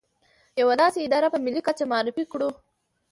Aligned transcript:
يوه 0.61 0.75
داسې 0.81 0.99
اداره 1.03 1.27
په 1.33 1.39
ملي 1.45 1.61
کچه 1.67 1.83
معرفي 1.91 2.23
کړو. 2.31 2.49